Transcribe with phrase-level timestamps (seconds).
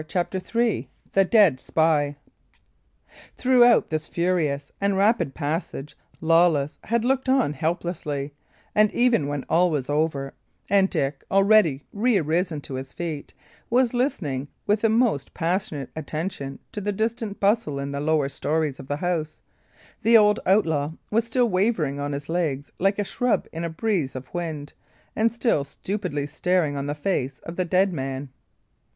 [0.07, 2.15] CHAPTER III THE DEAD SPY
[3.37, 8.33] Throughout this furious and rapid passage, Lawless had looked on helplessly,
[8.73, 10.33] and even when all was over,
[10.71, 13.35] and Dick, already re arisen to his feet,
[13.69, 18.79] was listening with the most passionate attention to the distant bustle in the lower storeys
[18.79, 19.39] of the house,
[20.01, 24.15] the old outlaw was still wavering on his legs like a shrub in a breeze
[24.15, 24.73] of wind,
[25.15, 28.29] and still stupidly staring on the face of the dead man.